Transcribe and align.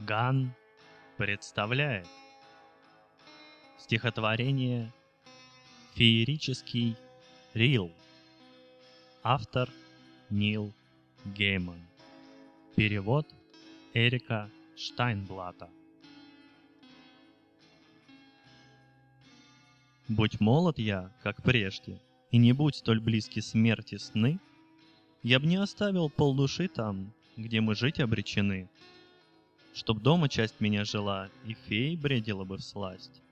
Орган 0.00 0.54
представляет 1.18 2.08
стихотворение 3.78 4.90
«Феерический 5.94 6.96
рил». 7.52 7.92
Автор 9.22 9.68
Нил 10.30 10.72
Гейман. 11.26 11.80
Перевод 12.76 13.26
Эрика 13.92 14.50
Штайнблата. 14.74 15.68
Будь 20.08 20.40
молод 20.40 20.78
я, 20.78 21.12
как 21.22 21.42
прежде, 21.42 22.00
и 22.30 22.38
не 22.38 22.54
будь 22.54 22.76
столь 22.76 23.00
близки 23.00 23.42
смерти 23.42 23.98
сны, 23.98 24.40
я 25.22 25.38
б 25.38 25.46
не 25.46 25.56
оставил 25.56 26.08
полдуши 26.08 26.68
там, 26.68 27.12
где 27.36 27.60
мы 27.60 27.74
жить 27.74 28.00
обречены. 28.00 28.70
Чтоб 29.72 30.00
дома 30.00 30.28
часть 30.28 30.60
меня 30.60 30.84
жила, 30.84 31.30
и 31.44 31.54
фей 31.54 31.96
бредила 31.96 32.44
бы 32.44 32.56
в 32.56 32.62
сласть, 32.62 33.22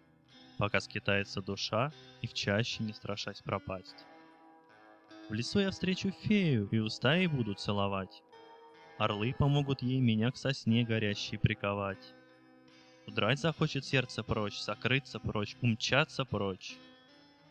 Пока 0.59 0.81
скитается 0.81 1.41
душа, 1.41 1.93
и 2.21 2.27
в 2.27 2.35
чаще 2.35 2.83
не 2.83 2.93
страшась 2.93 3.41
пропасть. 3.41 4.05
В 5.29 5.35
лесу 5.35 5.61
я 5.61 5.71
встречу 5.71 6.11
фею, 6.11 6.69
и 6.73 6.79
уста 6.79 7.15
ей 7.15 7.29
буду 7.29 7.55
целовать. 7.55 8.23
Орлы 8.99 9.33
помогут 9.33 9.83
ей 9.83 10.01
меня 10.01 10.33
к 10.33 10.37
сосне 10.37 10.85
горящей 10.85 11.39
приковать. 11.39 12.13
Удрать 13.07 13.39
захочет 13.39 13.85
сердце 13.85 14.25
прочь, 14.25 14.59
сокрыться 14.59 15.21
прочь, 15.21 15.57
умчаться 15.63 16.25
прочь. 16.25 16.77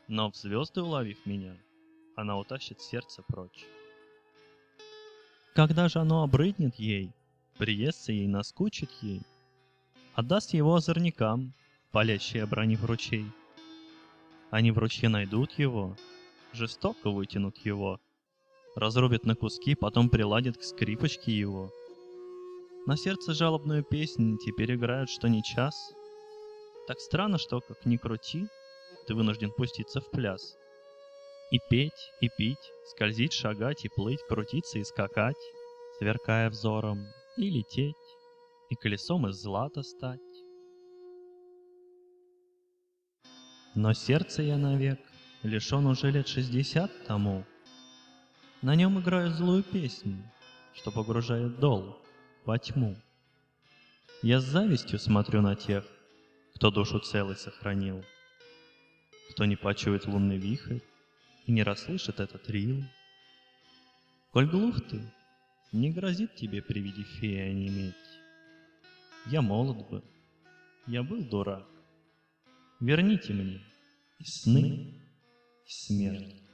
Но 0.10 0.30
в 0.30 0.36
звезды 0.36 0.82
уловив 0.82 1.26
меня, 1.26 1.56
она 2.18 2.38
утащит 2.38 2.82
сердце 2.82 3.22
прочь. 3.24 3.66
Когда 5.54 5.88
же 5.88 6.00
оно 6.00 6.24
обрыднет 6.24 6.76
ей, 6.76 7.12
приестся 7.58 8.12
ей, 8.12 8.28
наскучит 8.28 8.90
ей, 9.02 9.22
Отдаст 10.14 10.54
его 10.54 10.74
озорникам, 10.74 11.54
палящие 11.92 12.44
обронив 12.44 12.84
ручей. 12.86 13.26
Они 14.50 14.72
в 14.72 14.78
ручье 14.78 15.10
найдут 15.10 15.52
его, 15.60 15.96
жестоко 16.54 17.12
вытянут 17.12 17.58
его, 17.58 18.00
Разрубят 18.76 19.26
на 19.26 19.36
куски, 19.36 19.74
потом 19.74 20.08
приладят 20.08 20.58
к 20.58 20.64
скрипочке 20.64 21.32
его. 21.32 21.72
На 22.86 22.96
сердце 22.96 23.34
жалобную 23.34 23.84
песнь 23.84 24.38
теперь 24.38 24.76
играют, 24.76 25.10
что 25.10 25.28
не 25.28 25.42
час. 25.42 25.94
Так 26.88 27.00
странно, 27.00 27.40
что, 27.40 27.60
как 27.60 27.86
ни 27.86 27.98
крути, 27.98 28.48
ты 29.08 29.16
вынужден 29.16 29.52
пуститься 29.52 30.00
в 30.00 30.12
пляс. 30.12 30.56
И 31.50 31.60
петь, 31.72 32.12
и 32.22 32.30
пить, 32.38 32.72
скользить, 32.86 33.34
шагать, 33.34 33.84
и 33.84 33.90
плыть, 33.90 34.22
крутиться 34.30 34.78
и 34.78 34.84
скакать, 34.84 35.36
Сверкая 35.98 36.52
взором, 36.52 37.08
и 37.38 37.50
лететь, 37.50 37.96
и 38.70 38.76
колесом 38.76 39.28
из 39.28 39.36
злата 39.36 39.84
стать. 39.84 40.20
Но 43.76 43.94
сердце 43.94 44.42
я 44.42 44.58
навек 44.58 45.00
лишен 45.44 45.86
уже 45.86 46.10
лет 46.10 46.28
шестьдесят 46.28 46.92
тому. 47.06 47.46
На 48.64 48.76
нем 48.76 49.00
играю 49.00 49.30
злую 49.30 49.64
песню, 49.64 50.18
что 50.74 50.92
погружает 50.92 51.60
дол 51.60 51.98
во 52.44 52.58
тьму. 52.58 52.96
Я 54.24 54.40
с 54.40 54.46
завистью 54.46 54.98
смотрю 54.98 55.42
на 55.42 55.56
тех, 55.56 55.86
кто 56.56 56.72
душу 56.72 57.00
целой 57.00 57.36
сохранил, 57.36 58.04
кто 59.30 59.46
не 59.46 59.56
почует 59.56 60.08
лунный 60.08 60.38
вихрь 60.38 60.80
и 61.46 61.52
не 61.52 61.62
расслышит 61.62 62.20
этот 62.20 62.50
рил. 62.50 62.84
Коль 64.32 64.50
глух 64.50 64.82
ты, 64.88 65.02
не 65.72 65.92
грозит 65.92 66.36
тебе 66.36 66.62
при 66.62 66.80
виде 66.80 67.04
феи 67.04 67.50
онеметь. 67.50 67.96
Я 69.26 69.42
молод 69.42 69.90
бы, 69.90 70.04
я 70.88 71.04
был 71.04 71.24
дурак. 71.24 71.68
Верните 72.80 73.34
мне 73.34 73.62
и 74.20 74.24
сны, 74.24 75.02
и 75.66 75.70
смерть. 75.70 76.47